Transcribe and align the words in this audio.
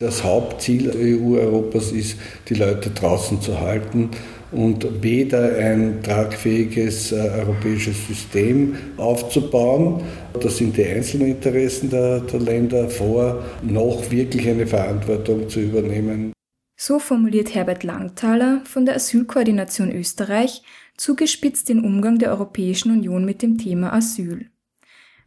Das 0.00 0.22
Hauptziel 0.22 0.92
EU-Europas 0.94 1.90
ist, 1.90 2.20
die 2.48 2.54
Leute 2.54 2.90
draußen 2.90 3.42
zu 3.42 3.58
halten 3.58 4.10
und 4.52 5.02
weder 5.02 5.56
ein 5.56 6.04
tragfähiges 6.04 7.10
äh, 7.10 7.16
europäisches 7.16 8.06
System 8.06 8.76
aufzubauen, 8.96 10.04
das 10.40 10.58
sind 10.58 10.76
die 10.76 10.84
einzelnen 10.84 11.30
Interessen 11.32 11.90
der, 11.90 12.20
der 12.20 12.38
Länder 12.38 12.88
vor, 12.88 13.44
noch 13.62 14.08
wirklich 14.12 14.48
eine 14.48 14.68
Verantwortung 14.68 15.48
zu 15.48 15.58
übernehmen. 15.58 16.32
So 16.76 17.00
formuliert 17.00 17.56
Herbert 17.56 17.82
Langthaler 17.82 18.62
von 18.66 18.86
der 18.86 18.94
Asylkoordination 18.94 19.90
Österreich 19.90 20.62
zugespitzt 20.96 21.68
den 21.68 21.84
Umgang 21.84 22.20
der 22.20 22.30
Europäischen 22.30 22.92
Union 22.92 23.24
mit 23.24 23.42
dem 23.42 23.58
Thema 23.58 23.92
Asyl. 23.92 24.48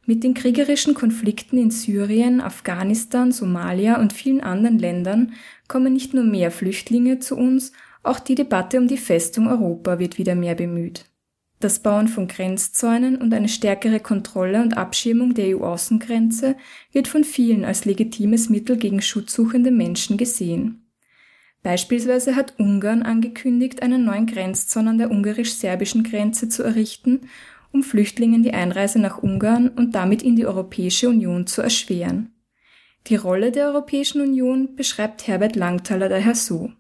Mit 0.06 0.24
den 0.24 0.34
kriegerischen 0.34 0.96
Konflikten 0.96 1.58
in 1.58 1.70
Syrien, 1.70 2.42
Afghanistan, 2.42 3.32
Somalia 3.32 4.00
und 4.00 4.14
vielen 4.14 4.42
anderen 4.42 4.80
Ländern 4.80 5.34
kommen 5.68 5.94
nicht 5.94 6.14
nur 6.14 6.24
mehr 6.24 6.50
Flüchtlinge 6.50 7.20
zu 7.20 7.38
uns, 7.38 7.72
auch 8.04 8.20
die 8.20 8.36
Debatte 8.36 8.80
um 8.80 8.88
die 8.88 8.98
Festung 8.98 9.48
Europa 9.48 10.00
wird 10.00 10.18
wieder 10.18 10.34
mehr 10.34 10.56
bemüht. 10.56 11.06
Das 11.60 11.84
Bauen 11.84 12.08
von 12.08 12.28
Grenzzäunen 12.28 13.18
und 13.18 13.32
eine 13.36 13.48
stärkere 13.48 14.00
Kontrolle 14.00 14.64
und 14.64 14.76
Abschirmung 14.76 15.36
der 15.36 15.56
EU-Außengrenze 15.56 16.56
wird 16.92 17.08
von 17.08 17.24
vielen 17.24 17.64
als 17.64 17.86
legitimes 17.86 18.50
Mittel 18.50 18.78
gegen 18.78 19.04
schutzsuchende 19.04 19.70
Menschen 19.70 20.18
gesehen. 20.18 20.88
Beispielsweise 21.62 22.36
hat 22.36 22.56
Ungarn 22.58 23.04
angekündigt, 23.04 23.84
einen 23.84 24.04
neuen 24.04 24.26
Grenzzaun 24.26 24.88
an 24.88 24.98
der 24.98 25.12
ungarisch-serbischen 25.12 26.04
Grenze 26.04 26.50
zu 26.50 26.64
errichten, 26.64 27.30
um 27.72 27.84
Flüchtlingen 27.84 28.44
die 28.44 28.54
Einreise 28.54 29.00
nach 29.00 29.22
Ungarn 29.22 29.70
und 29.70 29.96
damit 29.96 30.24
in 30.24 30.36
die 30.36 30.46
Europäische 30.46 31.10
Union 31.10 31.48
zu 31.48 31.62
erschweren. 31.62 32.34
Die 33.08 33.16
Rolle 33.16 33.52
der 33.52 33.68
Europäischen 33.68 34.22
Union 34.22 34.76
beschreibt 34.76 35.28
Herbert 35.28 35.56
Langthaler 35.56 36.10
daher 36.10 36.36
so. 36.36 36.72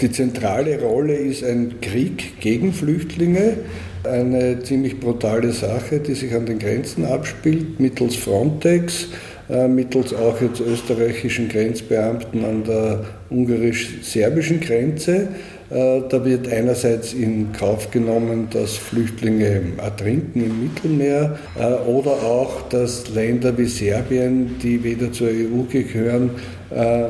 Die 0.00 0.10
zentrale 0.10 0.80
Rolle 0.80 1.14
ist 1.14 1.42
ein 1.42 1.80
Krieg 1.80 2.40
gegen 2.40 2.72
Flüchtlinge, 2.72 3.58
eine 4.04 4.62
ziemlich 4.62 5.00
brutale 5.00 5.52
Sache, 5.52 6.00
die 6.00 6.14
sich 6.14 6.34
an 6.34 6.46
den 6.46 6.58
Grenzen 6.58 7.04
abspielt, 7.04 7.80
mittels 7.80 8.14
Frontex, 8.14 9.08
mittels 9.48 10.12
auch 10.12 10.40
jetzt 10.40 10.60
österreichischen 10.60 11.48
Grenzbeamten 11.48 12.44
an 12.44 12.64
der 12.64 13.04
ungarisch-serbischen 13.30 14.60
Grenze. 14.60 15.28
Äh, 15.70 16.00
da 16.08 16.24
wird 16.24 16.50
einerseits 16.50 17.12
in 17.12 17.52
Kauf 17.52 17.90
genommen, 17.90 18.48
dass 18.50 18.76
Flüchtlinge 18.76 19.60
ertrinken 19.76 20.42
im 20.44 20.62
Mittelmeer 20.64 21.38
äh, 21.58 21.88
oder 21.88 22.12
auch, 22.12 22.68
dass 22.68 23.10
Länder 23.10 23.56
wie 23.58 23.66
Serbien, 23.66 24.56
die 24.62 24.82
weder 24.82 25.12
zur 25.12 25.28
EU 25.28 25.62
gehören, 25.70 26.30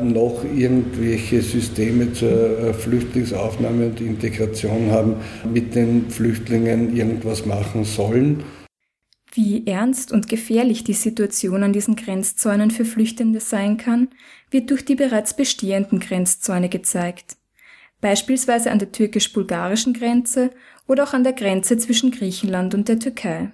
noch 0.05 0.45
irgendwelche 0.57 1.43
Systeme 1.43 2.13
zur 2.13 2.73
Flüchtlingsaufnahme 2.75 3.87
und 3.87 4.01
Integration 4.01 4.93
haben, 4.93 5.17
mit 5.53 5.75
den 5.75 6.09
Flüchtlingen 6.11 6.97
irgendwas 6.97 7.45
machen 7.45 7.83
sollen. 7.83 8.45
Wie 9.41 9.65
ernst 9.69 10.11
und 10.11 10.29
gefährlich 10.29 10.83
die 10.83 10.95
Situation 10.95 11.63
an 11.63 11.73
diesen 11.73 11.95
Grenzzäunen 11.95 12.73
für 12.73 12.85
Flüchtende 12.85 13.39
sein 13.39 13.77
kann, 13.77 14.09
wird 14.51 14.69
durch 14.69 14.85
die 14.85 14.97
bereits 14.97 15.33
bestehenden 15.33 16.01
Grenzzäune 16.01 16.69
gezeigt. 16.69 17.37
Beispielsweise 18.01 18.73
an 18.73 18.81
der 18.81 18.91
türkisch-bulgarischen 18.91 19.93
Grenze 19.93 20.51
oder 20.89 21.05
auch 21.05 21.13
an 21.13 21.23
der 21.23 21.35
Grenze 21.35 21.79
zwischen 21.79 22.11
Griechenland 22.11 22.75
und 22.75 22.89
der 22.89 22.99
Türkei. 22.99 23.53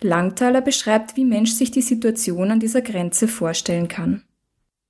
Langthaler 0.00 0.60
beschreibt, 0.60 1.16
wie 1.16 1.24
Mensch 1.24 1.52
sich 1.52 1.70
die 1.70 1.82
Situation 1.82 2.50
an 2.50 2.58
dieser 2.58 2.82
Grenze 2.82 3.28
vorstellen 3.28 3.86
kann. 3.86 4.24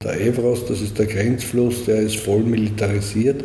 Der 0.05 0.21
Evros, 0.21 0.67
das 0.67 0.83
ist 0.83 0.99
der 0.99 1.07
Grenzfluss, 1.07 1.87
der 1.87 2.03
ist 2.03 2.17
voll 2.17 2.43
militarisiert. 2.43 3.43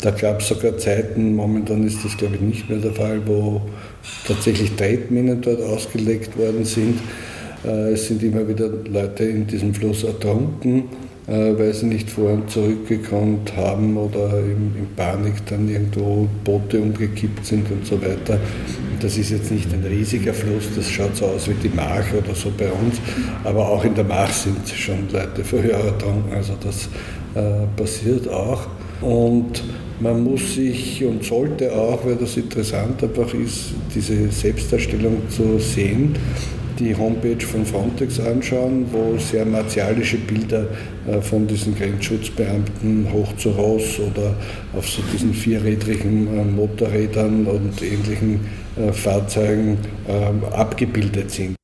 Da 0.00 0.10
gab 0.10 0.40
es 0.40 0.48
sogar 0.48 0.76
Zeiten, 0.76 1.36
momentan 1.36 1.86
ist 1.86 2.04
das 2.04 2.16
glaube 2.16 2.34
ich 2.34 2.40
nicht 2.40 2.68
mehr 2.68 2.80
der 2.80 2.92
Fall, 2.92 3.24
wo 3.24 3.60
tatsächlich 4.26 4.72
Tretminen 4.72 5.40
dort 5.40 5.62
ausgelegt 5.62 6.36
worden 6.36 6.64
sind. 6.64 6.98
Äh, 7.64 7.92
es 7.92 8.08
sind 8.08 8.20
immer 8.24 8.48
wieder 8.48 8.68
Leute 8.68 9.24
in 9.24 9.46
diesem 9.46 9.72
Fluss 9.74 10.02
ertrunken. 10.02 10.88
Äh, 11.28 11.56
weil 11.56 11.72
sie 11.72 11.86
nicht 11.86 12.10
vor 12.10 12.32
und 12.32 12.50
zurückgekommen 12.50 13.42
haben 13.56 13.96
oder 13.96 14.40
in, 14.40 14.74
in, 14.76 14.88
Panik 14.96 15.34
dann 15.48 15.68
irgendwo 15.68 16.26
Boote 16.42 16.80
umgekippt 16.80 17.46
sind 17.46 17.70
und 17.70 17.86
so 17.86 18.02
weiter. 18.02 18.40
Das 18.98 19.16
ist 19.16 19.30
jetzt 19.30 19.52
nicht 19.52 19.72
ein 19.72 19.84
riesiger 19.84 20.34
Fluss, 20.34 20.64
das 20.74 20.90
schaut 20.90 21.14
so 21.14 21.26
aus 21.26 21.48
wie 21.48 21.54
die 21.54 21.68
Mach 21.68 22.12
oder 22.12 22.34
so 22.34 22.50
bei 22.58 22.66
uns, 22.72 22.96
aber 23.44 23.68
auch 23.68 23.84
in 23.84 23.94
der 23.94 24.02
Mach 24.02 24.32
sind 24.32 24.68
schon 24.68 25.08
Leute 25.12 25.44
vorher 25.44 25.78
ertrunken, 25.78 26.32
also 26.34 26.54
das 26.60 26.88
äh, 27.36 27.66
passiert 27.76 28.28
auch. 28.28 28.66
Und 29.00 29.62
man 30.00 30.24
muss 30.24 30.54
sich 30.54 31.04
und 31.04 31.22
sollte 31.22 31.72
auch, 31.72 32.04
weil 32.04 32.16
das 32.16 32.36
interessant 32.36 33.00
einfach 33.00 33.32
ist, 33.32 33.74
diese 33.94 34.28
Selbstdarstellung 34.28 35.22
zu 35.28 35.60
sehen, 35.60 36.16
die 36.78 36.96
Homepage 36.96 37.44
von 37.44 37.64
Frontex 37.64 38.20
anschauen, 38.20 38.86
wo 38.90 39.16
sehr 39.18 39.44
martialische 39.44 40.18
Bilder 40.18 40.66
äh, 41.06 41.20
von 41.20 41.46
diesen 41.46 41.76
Grenzschutzbeamten 41.76 43.08
hoch 43.12 43.34
zu 43.36 43.50
Ross 43.50 43.98
oder 43.98 44.34
auf 44.76 44.88
so 44.88 45.02
diesen 45.12 45.34
vierrädrigen 45.34 46.26
äh, 46.38 46.44
Motorrädern 46.44 47.46
und 47.46 47.82
ähnlichen 47.82 48.40
äh, 48.76 48.92
Fahrzeugen 48.92 49.78
ähm, 50.08 50.44
abgebildet 50.52 51.30
sind. 51.30 51.61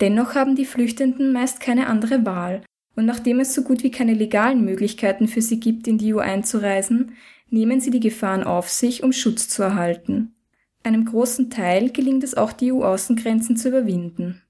Dennoch 0.00 0.34
haben 0.34 0.56
die 0.56 0.66
Flüchtenden 0.66 1.32
meist 1.32 1.60
keine 1.60 1.86
andere 1.86 2.26
Wahl, 2.26 2.62
und 2.96 3.04
nachdem 3.04 3.40
es 3.40 3.54
so 3.54 3.62
gut 3.62 3.82
wie 3.82 3.90
keine 3.90 4.14
legalen 4.14 4.64
Möglichkeiten 4.64 5.28
für 5.28 5.42
sie 5.42 5.60
gibt, 5.60 5.86
in 5.86 5.98
die 5.98 6.14
EU 6.14 6.18
einzureisen, 6.18 7.12
nehmen 7.50 7.80
sie 7.80 7.90
die 7.90 8.00
Gefahren 8.00 8.42
auf 8.42 8.68
sich, 8.68 9.02
um 9.02 9.12
Schutz 9.12 9.48
zu 9.48 9.62
erhalten. 9.62 10.34
Einem 10.82 11.04
großen 11.04 11.50
Teil 11.50 11.90
gelingt 11.90 12.24
es 12.24 12.36
auch, 12.36 12.52
die 12.52 12.72
EU-Außengrenzen 12.72 13.56
zu 13.56 13.68
überwinden. 13.68 14.42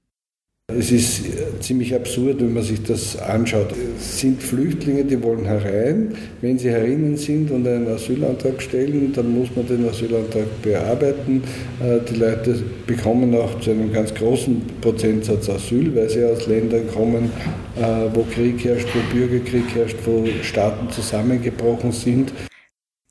Es 0.69 0.91
ist 0.91 1.23
ziemlich 1.61 1.95
absurd, 1.95 2.41
wenn 2.41 2.51
man 2.51 2.61
sich 2.61 2.83
das 2.83 3.17
anschaut. 3.17 3.73
Es 3.97 4.19
sind 4.19 4.43
Flüchtlinge, 4.43 5.05
die 5.05 5.23
wollen 5.23 5.45
herein. 5.45 6.13
Wenn 6.41 6.59
sie 6.59 6.69
herinnen 6.69 7.15
sind 7.15 7.49
und 7.51 7.65
einen 7.65 7.87
Asylantrag 7.87 8.61
stellen, 8.61 9.13
dann 9.13 9.33
muss 9.33 9.47
man 9.55 9.65
den 9.65 9.87
Asylantrag 9.87 10.61
bearbeiten. 10.61 11.41
Äh, 11.79 11.99
die 12.09 12.15
Leute 12.15 12.61
bekommen 12.85 13.33
auch 13.33 13.61
zu 13.61 13.71
einem 13.71 13.93
ganz 13.93 14.13
großen 14.13 14.61
Prozentsatz 14.81 15.49
Asyl, 15.49 15.95
weil 15.95 16.09
sie 16.09 16.25
aus 16.25 16.47
Ländern 16.47 16.85
kommen, 16.93 17.31
äh, 17.77 18.09
wo 18.13 18.23
Krieg 18.23 18.61
herrscht, 18.65 18.89
wo 18.93 19.15
Bürgerkrieg 19.15 19.73
herrscht, 19.73 19.97
wo 20.03 20.25
Staaten 20.43 20.89
zusammengebrochen 20.89 21.93
sind. 21.93 22.33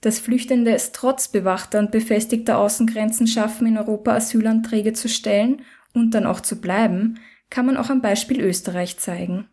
Dass 0.02 0.18
Flüchtende 0.18 0.72
es 0.72 0.92
trotz 0.92 1.28
bewachter 1.28 1.78
und 1.78 1.90
befestigter 1.90 2.58
Außengrenzen 2.58 3.26
schaffen, 3.26 3.66
in 3.66 3.78
Europa 3.78 4.14
Asylanträge 4.14 4.92
zu 4.92 5.08
stellen 5.08 5.62
und 5.94 6.10
dann 6.10 6.26
auch 6.26 6.42
zu 6.42 6.60
bleiben, 6.60 7.18
kann 7.50 7.66
man 7.66 7.76
auch 7.76 7.90
am 7.90 8.02
Beispiel 8.02 8.40
Österreich 8.40 8.98
zeigen. 8.98 9.48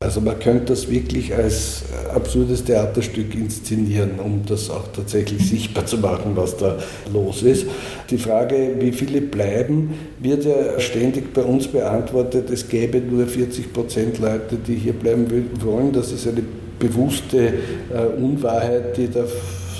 Also 0.00 0.20
man 0.20 0.38
könnte 0.38 0.66
das 0.66 0.88
wirklich 0.88 1.34
als 1.34 1.82
absurdes 2.14 2.62
Theaterstück 2.62 3.34
inszenieren, 3.34 4.20
um 4.20 4.46
das 4.46 4.70
auch 4.70 4.86
tatsächlich 4.92 5.48
sichtbar 5.48 5.86
zu 5.86 5.98
machen, 5.98 6.36
was 6.36 6.56
da 6.56 6.78
los 7.12 7.42
ist. 7.42 7.66
Die 8.08 8.18
Frage, 8.18 8.76
wie 8.78 8.92
viele 8.92 9.20
bleiben, 9.20 9.94
wird 10.20 10.44
ja 10.44 10.78
ständig 10.78 11.34
bei 11.34 11.42
uns 11.42 11.66
beantwortet. 11.66 12.48
Es 12.48 12.68
gäbe 12.68 13.00
nur 13.00 13.26
40 13.26 13.72
Prozent 13.72 14.20
Leute, 14.20 14.54
die 14.54 14.76
hier 14.76 14.92
bleiben 14.92 15.50
wollen. 15.62 15.92
Das 15.92 16.12
ist 16.12 16.28
eine 16.28 16.44
bewusste 16.78 17.54
äh, 17.92 18.06
Unwahrheit, 18.22 18.96
die 18.96 19.10
da 19.10 19.24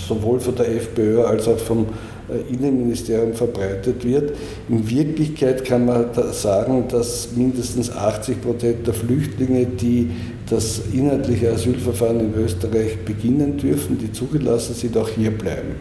sowohl 0.08 0.40
von 0.40 0.54
der 0.56 0.68
FPÖ 0.68 1.22
als 1.24 1.46
auch 1.46 1.58
vom 1.58 1.86
äh, 2.28 2.52
Innenministerium 2.52 3.34
verbreitet 3.34 4.04
wird. 4.04 4.32
In 4.68 4.88
Wirklichkeit 4.88 5.64
kann 5.64 5.86
man 5.86 6.06
da 6.14 6.32
sagen, 6.32 6.84
dass 6.88 7.30
mindestens 7.36 7.90
80 7.90 8.40
Prozent 8.40 8.86
der 8.86 8.94
Flüchtlinge, 8.94 9.66
die 9.66 10.10
das 10.48 10.80
inhaltliche 10.92 11.52
Asylverfahren 11.52 12.20
in 12.20 12.34
Österreich 12.34 12.98
beginnen 13.04 13.56
dürfen, 13.58 13.98
die 13.98 14.10
zugelassen 14.12 14.74
sind, 14.74 14.96
auch 14.96 15.08
hier 15.08 15.30
bleiben. 15.30 15.76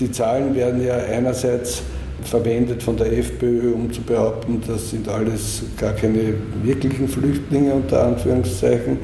Die 0.00 0.10
Zahlen 0.10 0.54
werden 0.56 0.84
ja 0.84 0.96
einerseits 0.96 1.82
verwendet 2.24 2.82
von 2.82 2.96
der 2.96 3.12
FPÖ, 3.12 3.72
um 3.72 3.92
zu 3.92 4.02
behaupten, 4.02 4.62
das 4.66 4.90
sind 4.90 5.08
alles 5.08 5.62
gar 5.78 5.92
keine 5.92 6.34
wirklichen 6.62 7.08
Flüchtlinge 7.08 7.72
unter 7.72 8.06
Anführungszeichen. 8.06 8.98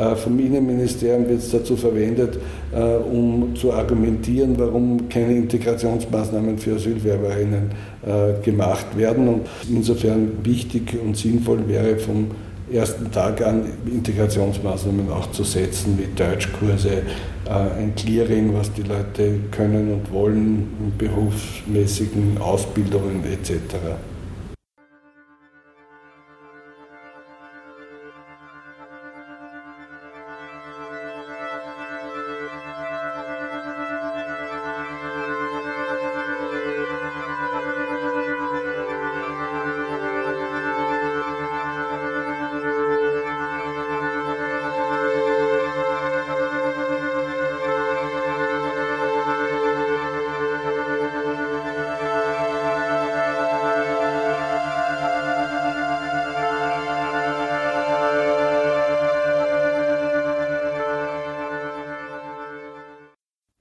Äh, 0.00 0.16
vom 0.16 0.38
Innenministerium 0.38 1.28
wird 1.28 1.40
es 1.40 1.50
dazu 1.50 1.76
verwendet, 1.76 2.38
äh, 2.72 2.80
um 2.80 3.54
zu 3.54 3.72
argumentieren, 3.72 4.54
warum 4.58 5.08
keine 5.08 5.36
Integrationsmaßnahmen 5.36 6.58
für 6.58 6.76
Asylwerberinnen 6.76 7.70
äh, 8.06 8.42
gemacht 8.42 8.96
werden. 8.96 9.28
Und 9.28 9.42
insofern 9.68 10.32
wichtig 10.42 10.96
und 11.04 11.16
sinnvoll 11.16 11.68
wäre 11.68 11.96
vom 11.96 12.28
ersten 12.72 13.10
Tag 13.10 13.44
an 13.44 13.64
Integrationsmaßnahmen 13.84 15.10
auch 15.10 15.30
zu 15.32 15.42
setzen, 15.42 15.98
wie 15.98 16.06
Deutschkurse, 16.14 17.02
ein 17.48 17.96
Clearing, 17.96 18.54
was 18.54 18.72
die 18.72 18.82
Leute 18.82 19.40
können 19.50 19.92
und 19.92 20.12
wollen, 20.12 20.92
berufsmäßigen 20.96 22.38
Ausbildungen 22.38 23.24
etc. 23.24 23.74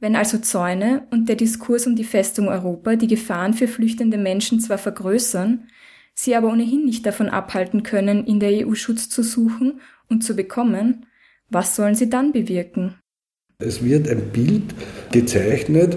Wenn 0.10 0.16
also 0.16 0.40
Zäune 0.40 1.04
und 1.12 1.30
der 1.30 1.36
Diskurs 1.36 1.86
um 1.86 1.96
die 1.96 2.04
Festung 2.04 2.48
Europa 2.48 2.96
die 2.96 3.06
Gefahren 3.06 3.54
für 3.54 3.68
flüchtende 3.68 4.18
Menschen 4.18 4.60
zwar 4.60 4.80
vergrößern, 4.80 5.68
sie 6.16 6.34
aber 6.34 6.48
ohnehin 6.48 6.84
nicht 6.84 7.06
davon 7.06 7.30
abhalten 7.30 7.84
können, 7.84 8.26
in 8.26 8.40
der 8.40 8.66
EU 8.66 8.74
Schutz 8.74 9.08
zu 9.08 9.22
suchen 9.22 9.82
und 10.10 10.24
zu 10.24 10.36
bekommen, 10.36 11.06
was 11.52 11.76
sollen 11.76 11.94
sie 11.94 12.10
dann 12.10 12.32
bewirken? 12.32 12.96
Es 13.60 13.84
wird 13.84 14.10
ein 14.10 14.32
Bild 14.32 14.74
gezeichnet 15.12 15.96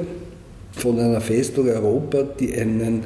von 0.73 1.01
einer 1.01 1.23
Festung 1.23 1.69
Europa, 1.69 2.23
die 2.23 2.55
einen 2.55 3.05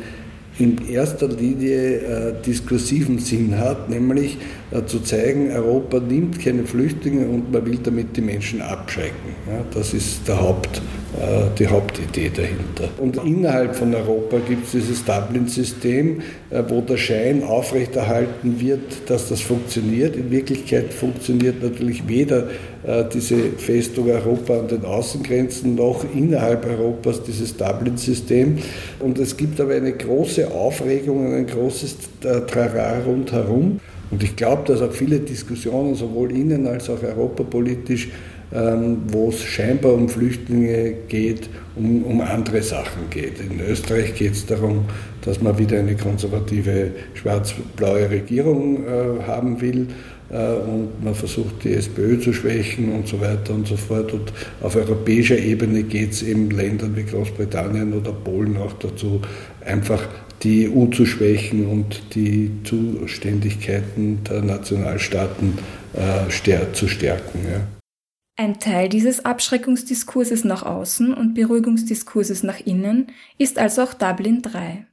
in 0.58 0.88
erster 0.88 1.28
Linie 1.28 1.98
äh, 1.98 2.32
diskursiven 2.44 3.18
Sinn 3.18 3.58
hat, 3.58 3.90
nämlich 3.90 4.38
äh, 4.70 4.84
zu 4.86 5.00
zeigen, 5.00 5.50
Europa 5.50 6.00
nimmt 6.00 6.40
keine 6.42 6.64
Flüchtlinge 6.64 7.26
und 7.26 7.52
man 7.52 7.64
will 7.66 7.78
damit 7.82 8.16
die 8.16 8.22
Menschen 8.22 8.62
abschrecken. 8.62 9.36
Ja, 9.46 9.64
das 9.72 9.92
ist 9.92 10.26
der 10.26 10.40
Haupt, 10.40 10.80
äh, 11.20 11.50
die 11.58 11.66
Hauptidee 11.66 12.30
dahinter. 12.34 12.88
Und 12.98 13.16
innerhalb 13.24 13.76
von 13.76 13.94
Europa 13.94 14.38
gibt 14.48 14.66
es 14.66 14.72
dieses 14.72 15.04
Dublin-System, 15.04 16.22
äh, 16.50 16.62
wo 16.68 16.80
der 16.80 16.96
Schein 16.96 17.42
aufrechterhalten 17.42 18.58
wird, 18.58 19.10
dass 19.10 19.28
das 19.28 19.42
funktioniert. 19.42 20.16
In 20.16 20.30
Wirklichkeit 20.30 20.92
funktioniert 20.94 21.62
natürlich 21.62 22.08
weder 22.08 22.48
äh, 22.86 23.04
diese 23.12 23.36
Festung 23.58 24.08
Europa 24.08 24.60
an 24.60 24.68
den 24.68 24.84
Außengrenzen 24.84 25.74
noch 25.74 26.04
innerhalb 26.14 26.66
Europas 26.66 27.22
dieses 27.22 27.56
Dublin-System. 27.56 28.58
Und 29.00 29.18
es 29.18 29.36
gibt 29.36 29.60
aber 29.60 29.74
eine 29.74 29.92
große 29.92 30.45
Aufregung, 30.50 31.34
ein 31.34 31.46
großes 31.46 31.96
Trara 32.20 32.98
rundherum. 33.00 33.80
Und 34.10 34.22
ich 34.22 34.36
glaube, 34.36 34.62
dass 34.66 34.82
auch 34.82 34.92
viele 34.92 35.18
Diskussionen, 35.18 35.94
sowohl 35.94 36.30
innen 36.30 36.66
als 36.66 36.88
auch 36.88 37.02
europapolitisch, 37.02 38.08
ähm, 38.54 38.98
wo 39.08 39.30
es 39.30 39.42
scheinbar 39.42 39.94
um 39.94 40.08
Flüchtlinge 40.08 40.94
geht, 41.08 41.48
um, 41.74 42.04
um 42.04 42.20
andere 42.20 42.62
Sachen 42.62 43.10
geht. 43.10 43.40
In 43.40 43.60
Österreich 43.60 44.14
geht 44.14 44.32
es 44.32 44.46
darum, 44.46 44.84
dass 45.22 45.42
man 45.42 45.58
wieder 45.58 45.80
eine 45.80 45.96
konservative 45.96 46.92
schwarz-blaue 47.14 48.08
Regierung 48.08 48.84
äh, 48.84 49.22
haben 49.26 49.60
will 49.60 49.88
äh, 50.30 50.36
und 50.36 51.02
man 51.02 51.14
versucht 51.16 51.64
die 51.64 51.74
SPÖ 51.74 52.20
zu 52.20 52.32
schwächen 52.32 52.92
und 52.92 53.08
so 53.08 53.20
weiter 53.20 53.52
und 53.52 53.66
so 53.66 53.76
fort. 53.76 54.12
Und 54.12 54.32
auf 54.62 54.76
europäischer 54.76 55.38
Ebene 55.38 55.82
geht 55.82 56.12
es 56.12 56.22
eben 56.22 56.50
Ländern 56.50 56.94
wie 56.96 57.02
Großbritannien 57.02 57.92
oder 57.92 58.12
Polen 58.12 58.56
auch 58.56 58.74
dazu, 58.74 59.20
einfach 59.64 60.06
die 60.46 60.70
EU 60.70 60.86
zu 60.86 61.04
schwächen 61.04 61.66
und 61.66 62.14
die 62.14 62.52
Zuständigkeiten 62.62 64.22
der 64.22 64.42
Nationalstaaten 64.42 65.58
äh, 65.92 66.72
zu 66.72 66.86
stärken. 66.86 67.40
Ja. 67.50 67.66
Ein 68.36 68.60
Teil 68.60 68.88
dieses 68.88 69.24
Abschreckungsdiskurses 69.24 70.44
nach 70.44 70.62
außen 70.62 71.12
und 71.12 71.34
Beruhigungsdiskurses 71.34 72.44
nach 72.44 72.60
innen 72.60 73.08
ist 73.38 73.58
also 73.58 73.82
auch 73.82 73.94
Dublin 73.94 74.40
III. 74.44 74.86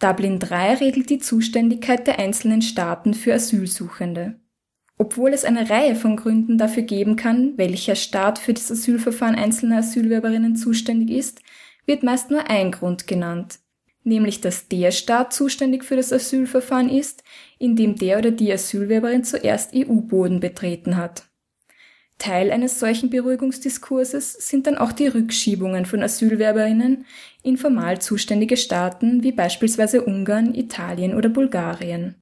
Dublin 0.00 0.40
III 0.42 0.74
regelt 0.84 1.08
die 1.10 1.18
Zuständigkeit 1.18 2.08
der 2.08 2.18
einzelnen 2.18 2.62
Staaten 2.62 3.14
für 3.14 3.34
Asylsuchende. 3.34 4.40
Obwohl 4.98 5.32
es 5.32 5.44
eine 5.44 5.70
Reihe 5.70 5.94
von 5.94 6.16
Gründen 6.16 6.58
dafür 6.58 6.82
geben 6.82 7.14
kann, 7.14 7.56
welcher 7.56 7.94
Staat 7.94 8.38
für 8.38 8.54
das 8.54 8.72
Asylverfahren 8.72 9.36
einzelner 9.36 9.78
Asylwerberinnen 9.78 10.56
zuständig 10.56 11.10
ist, 11.16 11.42
wird 11.86 12.02
meist 12.02 12.30
nur 12.30 12.50
ein 12.50 12.72
Grund 12.72 13.06
genannt, 13.06 13.60
nämlich 14.04 14.40
dass 14.40 14.68
der 14.68 14.90
Staat 14.90 15.32
zuständig 15.32 15.84
für 15.84 15.96
das 15.96 16.12
Asylverfahren 16.12 16.88
ist, 16.88 17.22
in 17.58 17.76
dem 17.76 17.96
der 17.96 18.18
oder 18.18 18.30
die 18.30 18.52
Asylwerberin 18.52 19.24
zuerst 19.24 19.74
EU-Boden 19.74 20.40
betreten 20.40 20.96
hat. 20.96 21.24
Teil 22.18 22.50
eines 22.50 22.78
solchen 22.78 23.08
Beruhigungsdiskurses 23.08 24.34
sind 24.34 24.66
dann 24.66 24.76
auch 24.76 24.92
die 24.92 25.06
Rückschiebungen 25.06 25.86
von 25.86 26.02
Asylwerberinnen 26.02 27.06
in 27.42 27.56
formal 27.56 28.00
zuständige 28.00 28.58
Staaten 28.58 29.22
wie 29.22 29.32
beispielsweise 29.32 30.02
Ungarn, 30.02 30.54
Italien 30.54 31.14
oder 31.14 31.30
Bulgarien. 31.30 32.19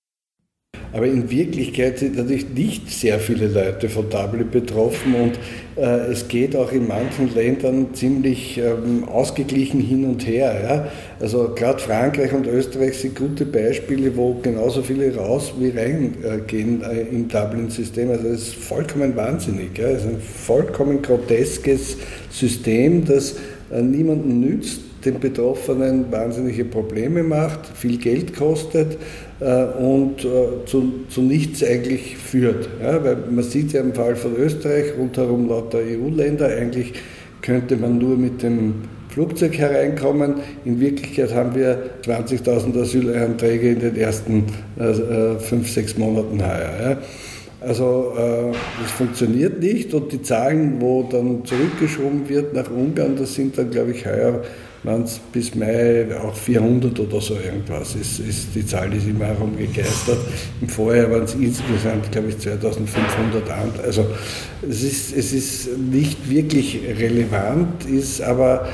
Aber 0.93 1.07
in 1.07 1.31
Wirklichkeit 1.31 1.99
sind 1.99 2.17
natürlich 2.17 2.49
nicht 2.49 2.91
sehr 2.91 3.19
viele 3.19 3.49
Leute 3.49 3.89
von 3.89 4.09
Dublin 4.09 4.51
betroffen 4.51 5.15
und 5.15 5.39
äh, 5.77 6.11
es 6.11 6.29
geht 6.29 6.57
auch 6.57 6.73
in 6.73 6.89
manchen 6.89 7.35
Ländern 7.35 7.95
ziemlich 7.95 8.59
ähm, 8.59 9.05
ausgeglichen 9.07 9.81
hin 9.81 10.05
und 10.07 10.27
her. 10.27 10.61
Ja? 10.63 10.89
Also 11.21 11.53
gerade 11.55 11.79
Frankreich 11.79 12.33
und 12.33 12.47
Österreich 12.47 12.99
sind 12.99 13.17
gute 13.17 13.45
Beispiele, 13.45 14.17
wo 14.17 14.35
genauso 14.43 14.83
viele 14.83 15.15
raus 15.15 15.53
wie 15.59 15.71
reingehen 15.71 16.83
äh, 16.83 17.01
im 17.15 17.29
Dublin-System. 17.29 18.11
Also 18.11 18.29
es 18.29 18.49
ist 18.49 18.55
vollkommen 18.55 19.15
wahnsinnig. 19.15 19.77
Ja? 19.77 19.89
Es 19.89 20.03
ist 20.03 20.09
ein 20.09 20.21
vollkommen 20.21 21.03
groteskes 21.03 21.99
System, 22.31 23.05
das 23.05 23.37
äh, 23.71 23.83
niemanden 23.83 24.41
nützt 24.41 24.88
den 25.05 25.21
Betroffenen 25.21 26.11
wahnsinnige 26.11 26.65
Probleme 26.65 27.23
macht, 27.23 27.61
viel 27.75 27.99
Geld 27.99 28.37
kostet 28.37 28.97
äh, 29.41 29.65
und 29.65 30.25
äh, 30.25 30.65
zu, 30.67 31.05
zu, 31.09 31.23
nichts 31.23 31.63
eigentlich 31.63 32.17
führt. 32.17 32.69
Ja, 32.83 33.03
weil 33.05 33.17
man 33.31 33.45
sieht 33.45 33.73
ja 33.73 33.81
im 33.81 33.95
Fall 33.95 34.17
von 34.17 34.37
Österreich 34.37 34.97
rundherum 34.99 35.49
lauter 35.49 35.79
EU-Länder, 35.79 36.49
eigentlich 36.49 36.95
könnte 37.43 37.77
man 37.77 37.99
nur 37.99 38.17
mit 38.17 38.43
dem 38.43 38.75
Flugzeug 39.09 39.57
hereinkommen. 39.57 40.35
In 40.65 40.81
Wirklichkeit 40.81 41.35
haben 41.35 41.55
wir 41.55 41.91
20.000 42.05 42.81
Asylanträge 42.81 43.71
in 43.71 43.81
den 43.81 43.97
ersten 43.97 44.45
äh, 44.79 45.39
fünf, 45.39 45.71
sechs 45.71 45.97
Monaten 45.97 46.41
heuer. 46.41 46.71
Ja. 46.83 46.99
Also 47.61 48.13
äh, 48.17 48.53
das 48.81 48.91
funktioniert 48.93 49.61
nicht 49.61 49.93
und 49.93 50.13
die 50.13 50.23
Zahlen, 50.23 50.81
wo 50.81 51.03
dann 51.03 51.45
zurückgeschoben 51.45 52.29
wird 52.29 52.55
nach 52.55 52.71
Ungarn, 52.71 53.17
das 53.17 53.35
sind 53.35 53.59
dann, 53.59 53.71
glaube 53.71 53.91
ich, 53.91 54.07
heuer 54.07 54.43
waren 54.85 55.03
es 55.03 55.19
bis 55.33 55.55
Mai 55.55 56.07
auch 56.23 56.35
400 56.35 56.99
oder 57.01 57.21
so 57.21 57.35
irgendwas. 57.35 57.95
Ist, 57.95 58.21
ist, 58.21 58.55
die 58.55 58.65
Zahl 58.65 58.93
ist 58.95 59.07
immer 59.07 59.27
herumgegeistert. 59.27 60.19
Im 60.61 60.69
Vorjahr 60.69 61.11
waren 61.11 61.25
es 61.25 61.35
insgesamt, 61.35 62.11
glaube 62.13 62.29
ich, 62.29 62.39
2500 62.39 63.51
Amt. 63.51 63.81
Also 63.85 64.07
es 64.69 64.83
ist, 64.83 65.17
es 65.17 65.33
ist 65.33 65.79
nicht 65.79 66.31
wirklich 66.31 66.81
relevant, 66.99 67.85
ist 67.87 68.23
aber 68.23 68.69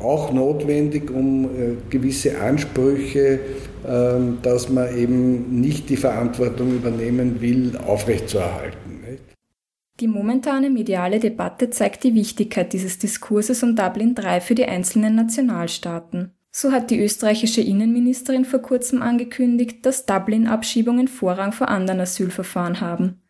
auch 0.00 0.32
notwendig, 0.32 1.10
um 1.10 1.44
äh, 1.44 1.48
gewisse 1.90 2.38
Ansprüche, 2.38 3.40
äh, 3.86 4.12
dass 4.42 4.68
man 4.68 4.96
eben 4.96 5.60
nicht 5.60 5.88
die 5.88 5.96
Verantwortung 5.96 6.74
übernehmen 6.74 7.40
will, 7.40 7.72
aufrechtzuerhalten. 7.86 8.85
Die 10.00 10.08
momentane 10.08 10.68
mediale 10.68 11.20
Debatte 11.20 11.70
zeigt 11.70 12.04
die 12.04 12.14
Wichtigkeit 12.14 12.74
dieses 12.74 12.98
Diskurses 12.98 13.62
um 13.62 13.76
Dublin 13.76 14.14
III 14.14 14.42
für 14.42 14.54
die 14.54 14.66
einzelnen 14.66 15.14
Nationalstaaten. 15.14 16.32
So 16.50 16.72
hat 16.72 16.90
die 16.90 17.00
österreichische 17.00 17.62
Innenministerin 17.62 18.44
vor 18.44 18.60
kurzem 18.60 19.00
angekündigt, 19.00 19.84
dass 19.86 20.06
Dublin-Abschiebungen 20.06 21.08
Vorrang 21.08 21.52
vor 21.52 21.68
anderen 21.68 22.00
Asylverfahren 22.00 22.80
haben. 22.80 23.22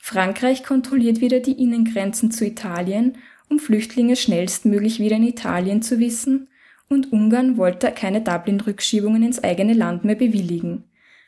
Frankreich 0.00 0.64
kontrolliert 0.64 1.20
wieder 1.20 1.40
die 1.40 1.60
Innengrenzen 1.60 2.30
zu 2.30 2.44
Italien, 2.44 3.18
um 3.48 3.58
Flüchtlinge 3.58 4.16
schnellstmöglich 4.16 4.98
wieder 5.00 5.16
in 5.16 5.24
Italien 5.24 5.82
zu 5.82 5.98
wissen, 5.98 6.48
und 6.88 7.12
Ungarn 7.12 7.56
wollte 7.56 7.90
keine 7.90 8.20
Dublin-Rückschiebungen 8.20 9.22
ins 9.22 9.42
eigene 9.42 9.72
Land 9.72 10.04
mehr 10.04 10.16
bewilligen, 10.16 10.84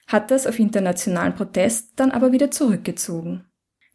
hat 0.06 0.30
das 0.30 0.46
auf 0.46 0.58
internationalen 0.58 1.34
Protest 1.34 1.92
dann 1.96 2.10
aber 2.10 2.32
wieder 2.32 2.50
zurückgezogen. 2.50 3.44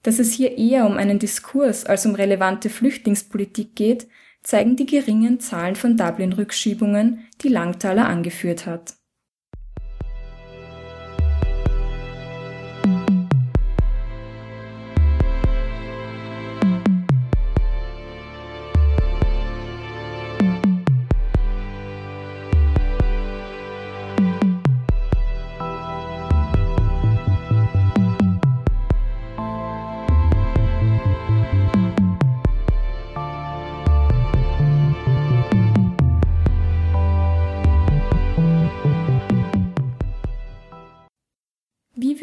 Dass 0.04 0.20
es 0.20 0.34
hier 0.34 0.58
eher 0.58 0.86
um 0.86 0.98
einen 0.98 1.20
Diskurs 1.20 1.86
als 1.86 2.06
um 2.06 2.16
relevante 2.16 2.70
Flüchtlingspolitik 2.70 3.76
geht, 3.76 4.08
zeigen 4.42 4.76
die 4.76 4.86
geringen 4.86 5.40
Zahlen 5.40 5.76
von 5.76 5.98
Dublin-Rückschiebungen, 5.98 7.28
die 7.42 7.50
Langtaler 7.50 8.08
angeführt 8.08 8.66
hat. 8.66 8.99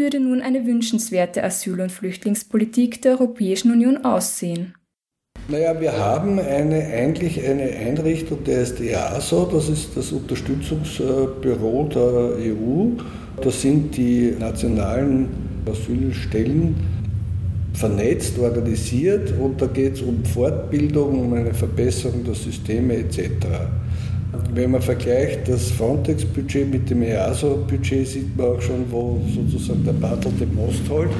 Würde 0.07 0.21
nun 0.21 0.41
eine 0.41 0.65
wünschenswerte 0.65 1.43
Asyl- 1.43 1.81
und 1.81 1.91
Flüchtlingspolitik 1.91 3.03
der 3.03 3.13
Europäischen 3.13 3.73
Union 3.73 4.05
aussehen? 4.05 4.75
Naja, 5.49 5.81
wir 5.81 5.99
haben 5.99 6.39
eine, 6.39 6.87
eigentlich 6.87 7.45
eine 7.45 7.71
Einrichtung, 7.71 8.45
der 8.45 8.63
ist 8.63 8.81
EASO, 8.81 9.49
das 9.53 9.69
ist 9.69 9.97
das 9.97 10.13
Unterstützungsbüro 10.13 11.89
der 11.93 12.53
EU. 12.53 12.91
Das 13.43 13.63
sind 13.63 13.97
die 13.97 14.35
nationalen 14.39 15.29
Asylstellen 15.69 16.77
vernetzt, 17.75 18.39
organisiert 18.39 19.33
und 19.39 19.61
da 19.61 19.67
geht 19.67 19.95
es 19.95 20.03
um 20.03 20.25
Fortbildung, 20.25 21.21
um 21.21 21.33
eine 21.35 21.53
Verbesserung 21.53 22.25
der 22.25 22.35
Systeme 22.35 22.97
etc. 22.97 23.21
Wenn 24.55 24.71
man 24.71 24.83
vergleicht 24.83 25.49
das 25.49 25.71
Frontex-Budget 25.71 26.71
mit 26.71 26.89
dem 26.89 27.03
EASO-Budget, 27.03 28.07
sieht 28.07 28.37
man 28.37 28.47
auch 28.47 28.61
schon, 28.61 28.85
wo 28.91 29.21
sozusagen 29.35 29.85
der 29.85 29.93
Battle 29.93 30.31
den 30.33 30.55
Most 30.55 30.89
holt, 30.89 31.11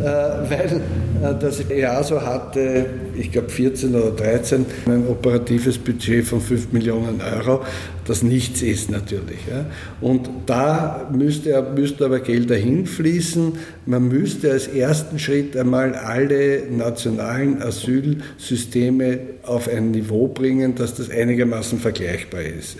äh, 0.00 0.04
weil 0.04 0.80
äh, 1.22 1.38
das 1.40 1.68
EASO 1.70 2.20
hatte, 2.20 2.86
ich 3.20 3.32
glaube 3.32 3.50
14 3.50 3.94
oder 3.94 4.10
13, 4.10 4.66
ein 4.86 5.06
operatives 5.06 5.78
Budget 5.78 6.24
von 6.24 6.40
5 6.40 6.72
Millionen 6.72 7.20
Euro, 7.20 7.64
das 8.06 8.22
nichts 8.22 8.62
ist 8.62 8.90
natürlich. 8.90 9.38
Und 10.00 10.28
da 10.46 11.08
müsste, 11.12 11.62
müsste 11.74 12.06
aber 12.06 12.20
Gelder 12.20 12.56
hinfließen. 12.56 13.52
Man 13.86 14.08
müsste 14.08 14.50
als 14.52 14.66
ersten 14.66 15.18
Schritt 15.18 15.56
einmal 15.56 15.94
alle 15.94 16.64
nationalen 16.70 17.62
Asylsysteme 17.62 19.20
auf 19.44 19.68
ein 19.68 19.90
Niveau 19.90 20.28
bringen, 20.28 20.74
dass 20.74 20.94
das 20.94 21.10
einigermaßen 21.10 21.78
vergleichbar 21.78 22.42
ist. 22.42 22.78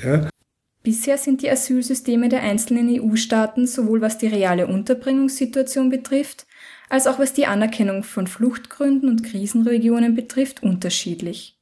Bisher 0.82 1.18
sind 1.18 1.42
die 1.42 1.50
Asylsysteme 1.50 2.30
der 2.30 2.42
einzelnen 2.42 2.88
EU-Staaten 2.88 3.66
sowohl 3.66 4.00
was 4.00 4.16
die 4.16 4.28
reale 4.28 4.66
Unterbringungssituation 4.66 5.90
betrifft, 5.90 6.46
als 6.90 7.06
auch 7.06 7.18
was 7.18 7.32
die 7.32 7.46
Anerkennung 7.46 8.02
von 8.02 8.26
Fluchtgründen 8.26 9.08
und 9.08 9.22
Krisenregionen 9.22 10.14
betrifft, 10.14 10.62
unterschiedlich. 10.62 11.56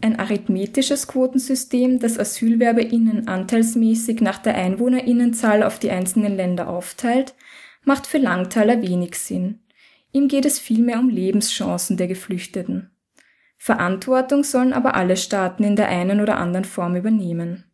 Ein 0.00 0.18
arithmetisches 0.18 1.08
Quotensystem, 1.08 1.98
das 1.98 2.18
AsylwerberInnen 2.18 3.26
anteilsmäßig 3.26 4.20
nach 4.20 4.38
der 4.38 4.54
EinwohnerInnenzahl 4.54 5.64
auf 5.64 5.80
die 5.80 5.90
einzelnen 5.90 6.36
Länder 6.36 6.68
aufteilt, 6.68 7.34
macht 7.84 8.06
für 8.06 8.18
Langtaler 8.18 8.80
wenig 8.80 9.16
Sinn. 9.16 9.58
Ihm 10.12 10.28
geht 10.28 10.46
es 10.46 10.60
vielmehr 10.60 11.00
um 11.00 11.08
Lebenschancen 11.08 11.96
der 11.96 12.06
Geflüchteten. 12.06 12.90
Verantwortung 13.56 14.44
sollen 14.44 14.72
aber 14.72 14.94
alle 14.94 15.16
Staaten 15.16 15.64
in 15.64 15.74
der 15.74 15.88
einen 15.88 16.20
oder 16.20 16.38
anderen 16.38 16.64
Form 16.64 16.94
übernehmen. 16.94 17.64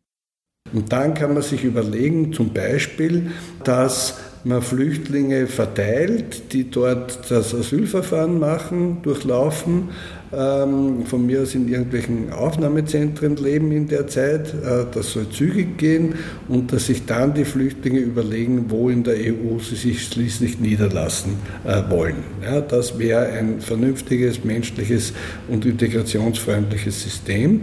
Und 0.72 0.92
dann 0.92 1.12
kann 1.12 1.34
man 1.34 1.42
sich 1.42 1.62
überlegen, 1.64 2.32
zum 2.32 2.54
Beispiel, 2.54 3.30
dass 3.62 4.18
man 4.44 4.62
Flüchtlinge 4.62 5.46
verteilt, 5.46 6.52
die 6.52 6.70
dort 6.70 7.30
das 7.30 7.54
Asylverfahren 7.54 8.38
machen, 8.38 8.98
durchlaufen, 9.02 9.88
ähm, 10.32 11.06
von 11.06 11.26
mir 11.26 11.42
aus 11.42 11.54
in 11.54 11.68
irgendwelchen 11.68 12.32
Aufnahmezentren 12.32 13.36
leben 13.36 13.72
in 13.72 13.88
der 13.88 14.06
Zeit. 14.06 14.52
Äh, 14.52 14.86
das 14.92 15.12
soll 15.12 15.28
zügig 15.30 15.78
gehen 15.78 16.14
und 16.48 16.72
dass 16.72 16.86
sich 16.86 17.06
dann 17.06 17.34
die 17.34 17.44
Flüchtlinge 17.44 18.00
überlegen, 18.00 18.66
wo 18.68 18.90
in 18.90 19.02
der 19.04 19.14
EU 19.14 19.58
sie 19.60 19.76
sich 19.76 20.04
schließlich 20.04 20.60
niederlassen 20.60 21.36
äh, 21.64 21.82
wollen. 21.88 22.16
Ja, 22.42 22.60
das 22.60 22.98
wäre 22.98 23.26
ein 23.26 23.60
vernünftiges, 23.60 24.44
menschliches 24.44 25.12
und 25.48 25.64
integrationsfreundliches 25.64 27.02
System. 27.02 27.62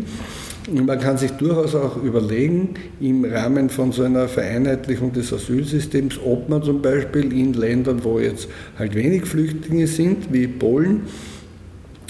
Man 0.73 0.99
kann 0.99 1.17
sich 1.17 1.31
durchaus 1.31 1.75
auch 1.75 2.01
überlegen, 2.01 2.75
im 3.01 3.25
Rahmen 3.25 3.69
von 3.69 3.91
so 3.91 4.03
einer 4.03 4.29
Vereinheitlichung 4.29 5.11
des 5.11 5.33
Asylsystems, 5.33 6.17
ob 6.23 6.47
man 6.47 6.63
zum 6.63 6.81
Beispiel 6.81 7.33
in 7.33 7.53
Ländern, 7.53 8.03
wo 8.05 8.19
jetzt 8.19 8.47
halt 8.79 8.95
wenig 8.95 9.25
Flüchtlinge 9.25 9.87
sind, 9.87 10.31
wie 10.31 10.47
Polen, 10.47 11.01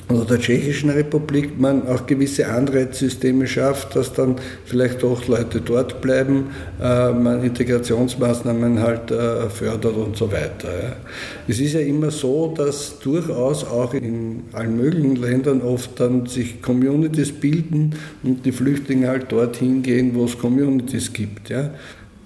oder 0.10 0.26
der 0.26 0.40
Tschechischen 0.40 0.90
Republik 0.90 1.60
man 1.60 1.88
auch 1.88 2.06
gewisse 2.06 2.48
Anreizsysteme 2.48 3.48
schafft, 3.48 3.96
dass 3.96 4.14
dann 4.14 4.36
vielleicht 4.66 5.04
doch 5.04 5.28
Leute 5.28 5.62
dort 5.62 6.02
bleiben, 6.02 6.48
äh, 6.82 7.12
man 7.12 7.44
Integrationsmaßnahmen 7.44 8.80
halt 8.80 9.12
äh, 9.12 9.50
fördert 9.50 9.96
und 9.96 10.18
so 10.18 10.32
weiter. 10.32 10.98
Es 11.48 11.60
ist 11.60 11.74
ja 11.74 11.80
immer 11.80 12.12
so, 12.12 12.54
dass 12.56 13.00
durchaus 13.00 13.64
auch 13.64 13.94
in 13.94 14.44
allen 14.54 14.78
möglichen 14.78 15.16
Ländern 15.16 15.62
oft 15.62 16.00
dann 16.00 16.26
sich 16.26 16.62
Communities 16.62 17.32
bilden 17.32 17.96
und 18.24 18.46
die 18.46 18.52
Flüchtlinge 18.52 19.08
halt 19.08 19.32
dorthin 19.32 19.82
gehen, 19.82 20.14
wo 20.14 20.26
es 20.26 20.38
Communities 20.38 21.14
gibt. 21.14 21.52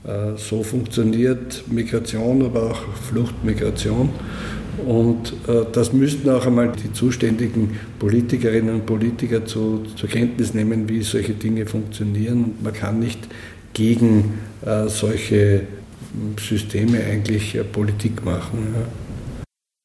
Äh, 0.06 0.38
so 0.38 0.64
funktioniert 0.64 1.64
Migration, 1.68 2.44
aber 2.44 2.72
auch 2.72 2.82
Fluchtmigration. 3.10 4.10
Und 4.86 5.34
äh, 5.48 5.66
das 5.72 5.94
müssten 5.94 6.30
auch 6.30 6.46
einmal 6.46 6.72
die 6.72 6.92
zuständigen 6.92 7.80
Politikerinnen 8.00 8.76
und 8.76 8.86
Politiker 8.86 9.46
zu, 9.46 9.84
zur 9.96 10.10
Kenntnis 10.10 10.54
nehmen, 10.54 10.90
wie 10.90 11.02
solche 11.02 11.34
Dinge 11.34 11.66
funktionieren. 11.66 12.44
Und 12.46 12.64
man 12.64 12.74
kann 12.74 13.00
nicht 13.00 13.20
gegen 13.74 14.40
äh, 14.66 14.88
solche 14.88 15.62
Systeme 16.40 17.04
eigentlich 17.04 17.56
äh, 17.56 17.64
Politik 17.64 18.24
machen. 18.26 18.74
Ja. 18.74 19.05